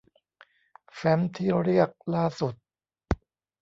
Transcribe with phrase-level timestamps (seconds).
[0.95, 2.55] แฟ้มที่เรียกล่าสุด